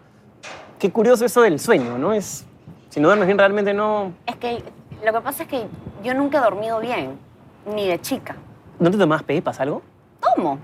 [0.79, 2.13] qué curioso eso del sueño, ¿no?
[2.13, 2.45] Es.
[2.91, 4.13] Si no duermes bien, realmente no.
[4.27, 4.63] Es que
[5.05, 5.67] lo que pasa es que
[6.03, 7.19] yo nunca he dormido bien,
[7.67, 8.37] ni de chica.
[8.79, 9.83] ¿No te tomabas pepas, algo?
[10.21, 10.59] Tomo,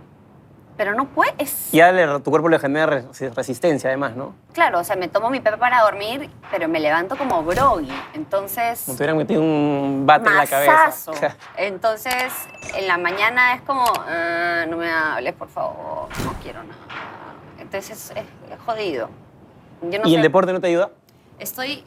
[0.76, 1.70] pero no puedes.
[1.72, 4.34] Ya le- tu cuerpo le genera re- resistencia, además, ¿no?
[4.52, 7.88] Claro, o sea, me tomo mi pepe para dormir, pero me levanto como groggy.
[8.14, 11.12] Entonces, Como te hubieran metido un bate en la masazo.
[11.12, 11.36] cabeza.
[11.56, 12.32] Entonces,
[12.74, 16.76] en la mañana es como, "Ah, no me hables, por favor, no quiero nada.
[17.58, 19.08] Entonces, es, es jodido.
[19.82, 20.90] Yo no ¿Y sé, el deporte no te ayuda?
[21.38, 21.84] Estoy,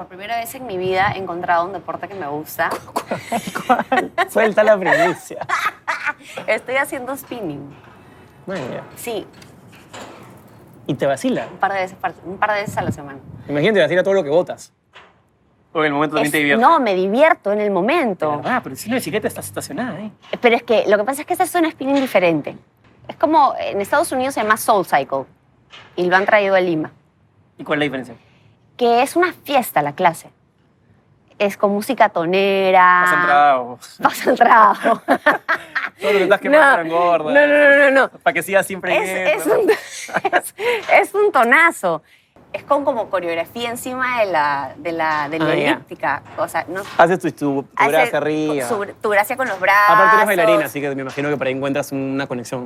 [0.00, 2.70] por primera vez en mi vida, he encontrado un deporte que me gusta.
[3.66, 4.10] ¿Cuál?
[4.30, 5.46] Suelta la primicia.
[6.46, 7.60] Estoy haciendo spinning.
[8.46, 8.82] Man, ya.
[8.96, 9.26] Sí,
[10.86, 11.48] Y te vacila.
[11.52, 13.18] un par de veces, par- un par de veces a la semana.
[13.46, 14.72] Imagínate, te vacila todo lo que botas.
[15.74, 16.66] O en el momento también Es- te diviertes.
[16.66, 18.40] no, me divierto en el momento.
[18.42, 20.10] Ah, pero si la bicicleta está estacionada ahí.
[20.40, 22.56] Pero es que lo que pasa es que esta es un spinning diferente.
[23.06, 25.24] Es como en Estados Unidos se llama Soul Cycle
[25.94, 26.90] y lo han traído a Lima,
[27.58, 28.29] ¿Y cuál es la diferencia?
[28.80, 30.30] Que es una fiesta la clase.
[31.38, 33.02] Es con música tonera.
[33.02, 33.78] Vas entrado.
[33.98, 35.02] Vas al trabajo.
[36.00, 37.34] Todo lo que estás quemando para engorda.
[37.34, 38.08] no, no, no, no, no.
[38.20, 39.60] Para que sigas siempre en Es, es eso.
[39.60, 39.70] un,
[40.32, 40.54] es,
[40.92, 42.02] es un tonazo.
[42.54, 46.22] Es con como coreografía encima de la, de la, de la Ah, elíptica.
[46.38, 48.66] O sea, no, Haces tu, tu, tu hace brazo arriba.
[48.66, 49.90] su- tu gracia con los brazos.
[49.94, 52.64] Aparte eres bailarina, así que me imagino que por ahí encuentras una conexión.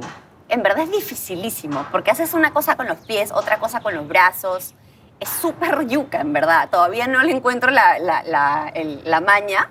[0.48, 4.06] En verdad es dificilísimo, porque haces una cosa con los pies, otra cosa con los
[4.06, 4.74] brazos.
[5.20, 6.68] Es súper yuca, en verdad.
[6.70, 9.70] Todavía no le encuentro la, la, la, el- la maña,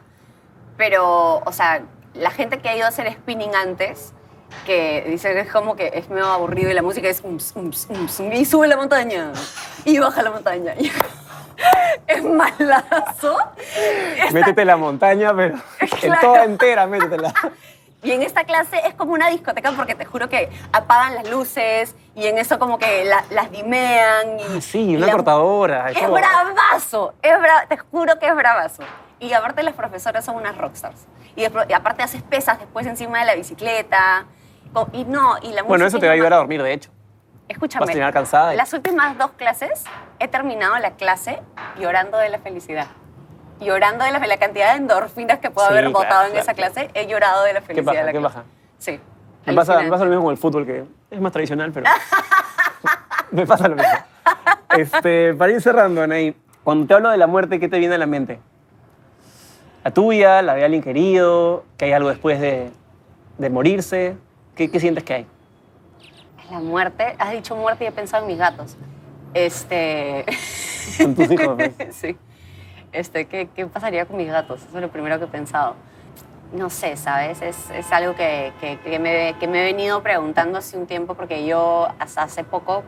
[0.78, 1.82] pero, o sea,
[2.14, 4.14] la gente que ha ido a hacer spinning antes,
[4.66, 7.88] que dice que es como que es medio aburrido y la música es ums, ums,
[7.90, 9.32] ums, y sube la montaña
[9.86, 10.74] y baja la montaña.
[10.78, 10.92] Y
[12.08, 13.38] es malazo.
[14.18, 16.22] Esta- Métete la montaña, pero en Claro.
[16.22, 17.34] toda entera métetela.
[18.04, 21.96] Y en esta clase es como una discoteca porque te juro que apagan las luces
[22.16, 24.40] y en eso como que la- las dimean.
[24.40, 25.90] Y, Ah, sí, y una la- cortadora.
[25.90, 26.12] Es todo.
[26.14, 28.84] bravazo, es bra- te juro que es bravazo.
[29.20, 31.06] Y aparte las profesoras son unas rockstars.
[31.36, 34.26] Y, y aparte haces pesas después encima de la bicicleta.
[34.92, 36.90] Y no, y la Bueno, eso es te va a ayudar a dormir, de hecho.
[37.48, 37.82] Escúchame.
[37.82, 39.84] Vas a terminar cansada y- Las últimas dos clases
[40.20, 41.40] he terminado la clase
[41.78, 42.88] llorando de la felicidad.
[43.62, 46.44] Llorando de la, la cantidad de endorfinas que puedo Sí, haber claro, botado en claro.
[46.44, 46.90] esa clase.
[46.94, 47.86] He llorado de la ¿Qué felicidad.
[47.94, 48.00] pasa?
[48.00, 48.36] de la ¿Qué clase.
[48.36, 48.46] pasa?
[48.80, 49.00] Sí.
[49.46, 51.86] Me pasa, me pasa lo mismo con el fútbol, que es más tradicional, pero.
[53.32, 53.92] me pasa lo mismo.
[54.78, 57.98] Este, para ir cerrando, Anaí, cuando te hablo de la muerte, ¿qué te viene a
[57.98, 58.40] la mente?
[59.84, 60.42] ¿La tuya?
[60.42, 61.66] ¿La de alguien querido?
[61.78, 62.72] ¿Que hay algo después de,
[63.38, 64.16] de morirse?
[64.56, 65.28] ¿Qué, qué sientes que hay?
[66.50, 68.78] La muerte, has dicho muerte y he pensado en mis gatos.
[69.34, 70.26] Este.
[71.02, 71.74] Con tus hijos, pues.
[71.96, 72.18] sí.
[72.94, 74.62] Este, ¿qué, ¿qué pasaría con mis gatos?
[74.64, 75.76] Eso es lo primero que he pensado.
[76.54, 77.42] No sé, ¿sabes?
[77.42, 81.16] Es, es algo que, que- que me, que me he venido preguntando hace un tiempo
[81.16, 82.84] porque yo hasta hace poco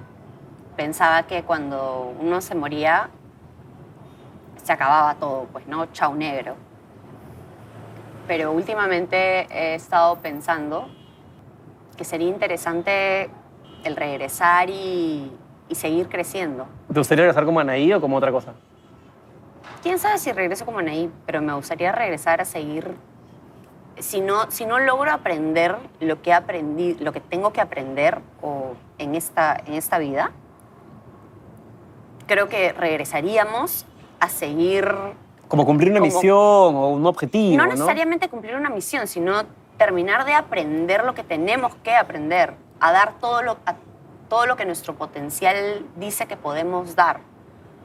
[0.78, 3.10] pensaba que cuando uno se moría
[4.64, 5.86] se acababa todo, pues, ¿no?
[5.88, 6.56] Chau negro.
[8.28, 10.88] Pero últimamente he estado pensando
[11.98, 13.30] que sería interesante
[13.84, 15.32] el regresar y,
[15.70, 16.66] y seguir creciendo.
[16.92, 18.54] ¿Te gustaría regresar como Anaí o como otra cosa?
[19.86, 22.96] Quién sabe si regreso como Anaí, pero me gustaría regresar a seguir.
[24.00, 28.74] Si no, si no logro aprender lo que aprendí, lo que tengo que aprender o
[28.98, 30.32] en, esta, en esta vida,
[32.26, 33.86] creo que regresaríamos
[34.20, 34.92] a seguir
[35.48, 36.36] Como cumplir una Como- misión
[36.76, 37.72] o un objetivo, no ¿no?
[37.74, 39.44] necesariamente cumplir una misión, sino
[39.78, 43.76] terminar de aprender lo que tenemos que aprender, a dar todo lo, a-
[44.30, 47.20] todo lo que nuestro potencial dice que podemos dar.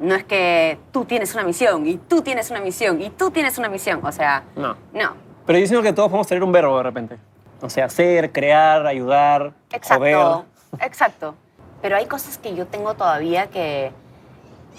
[0.00, 3.58] No es que tú tienes una misión y tú tienes una misión y tú tienes
[3.58, 4.00] una misión.
[4.04, 4.76] O sea, No.
[4.92, 5.12] no.
[5.46, 7.18] Pero yo siento que todos podemos tener un verbo de repente.
[7.60, 10.44] O sea, hacer, crear, ayudar, Exacto, joder.
[10.80, 11.34] exacto.
[11.82, 13.90] Pero hay cosas que yo tengo todavía que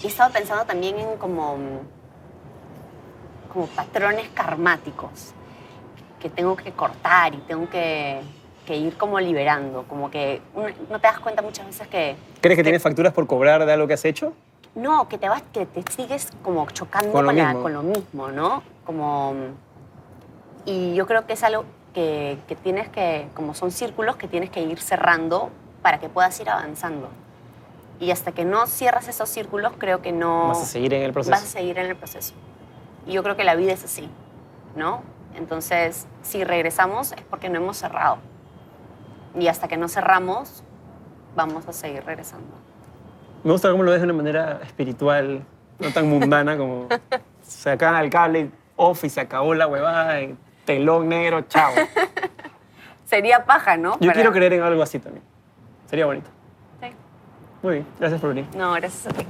[0.02, 1.56] he estado pensando también en como,
[3.52, 5.32] como patrones karmáticos
[6.20, 8.20] que tengo que cortar y tengo que,
[8.66, 9.84] que ir como liberando.
[9.88, 10.40] Como que
[10.90, 12.16] no te das cuenta muchas veces que...
[12.40, 14.32] ¿Crees que tienes facturas por cobrar de algo que has hecho?
[14.74, 17.62] No, que te vas, que te sigues como chocando Con con, lo la- mismo.
[17.62, 18.62] con lo mismo, ¿no?
[18.86, 19.34] Como,
[20.64, 24.48] y yo creo que es algo que, que tienes que, como son círculos que tienes
[24.50, 25.50] que ir cerrando
[25.82, 27.08] para que puedas ir avanzando.
[28.00, 31.12] Y hasta que no cierras esos círculos, creo que no Vas a seguir en el
[31.12, 31.30] proceso.
[31.32, 32.32] vas a seguir en el proceso.
[33.06, 34.08] Y yo creo que la vida es así.
[34.74, 35.02] ¿no?
[35.36, 38.16] Entonces, si regresamos es porque no hemos cerrado.
[39.38, 40.62] Y hasta que no cerramos,
[41.36, 42.46] vamos a seguir regresando.
[43.44, 45.42] Me gusta cómo lo ves de una manera espiritual,
[45.80, 46.86] no tan mundana como
[47.42, 51.72] se acaba el cable off y se acabó la huevada, y telón negro, chao.
[53.04, 53.98] Sería paja, ¿no?
[54.00, 55.24] Yo quiero creer en algo así también.
[55.86, 56.30] Sería bonito.
[56.80, 56.88] Sí.
[57.62, 58.46] Muy bien, gracias por venir.
[58.56, 59.26] No, gracias a ti.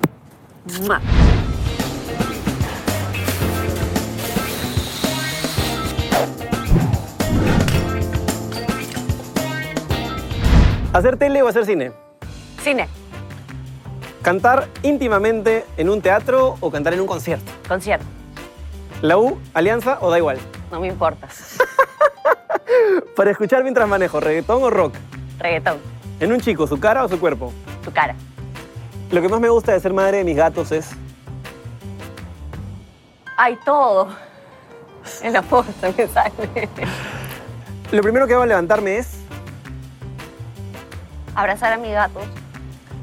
[0.86, 1.00] Mua.
[10.92, 11.92] ¿Hacer tele o hacer cine?
[12.62, 12.86] Cine,
[14.22, 17.50] ¿Cantar íntimamente en un teatro o cantar en un concierto?
[17.68, 18.04] concierto,
[19.00, 20.38] ¿La U, Alianza o da igual?
[20.70, 21.28] no me importa.
[23.16, 24.94] Para escuchar mientras manejo, reggaetón o rock.
[25.38, 25.78] Reggaetón,
[26.20, 27.52] ¿En un chico, su cara o su cuerpo?
[27.84, 28.14] tu cara.
[29.10, 30.90] Lo que más me gusta de ser madre de mis gatos es...
[33.36, 34.08] Hay todo.
[35.20, 36.32] En la foto me sale.
[37.90, 39.18] Lo primero que hago al levantarme es...
[41.34, 42.20] Abrazar a mi gato,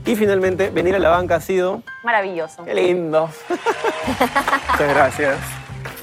[0.09, 1.83] Y finalmente, venir a la banca ha sido...
[2.03, 2.65] maravilloso.
[2.65, 3.29] ¡Qué lindo!
[4.71, 5.37] Muchas gracias.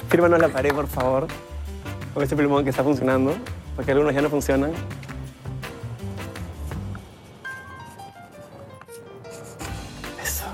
[0.07, 1.27] Fírmanos la pared, por favor.
[2.13, 3.35] Con este plumón que está funcionando,
[3.75, 4.71] porque algunos ya no funcionan.
[10.23, 10.45] Eso.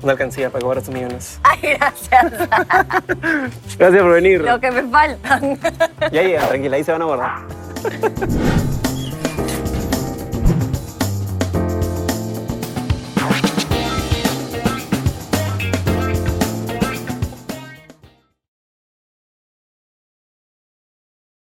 [0.00, 1.38] Una alcancía para cobrar tus millones.
[1.42, 2.48] Ay, gracias.
[3.76, 4.40] Gracias por venir.
[4.40, 5.58] Lo que me faltan.
[6.10, 7.38] Ya llega, tranquila, ahí se van a guardar.